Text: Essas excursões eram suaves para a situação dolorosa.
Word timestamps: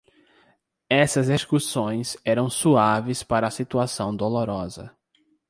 Essas 0.89 1.29
excursões 1.29 2.17
eram 2.25 2.49
suaves 2.49 3.21
para 3.21 3.45
a 3.45 3.51
situação 3.51 4.15
dolorosa. 4.15 4.97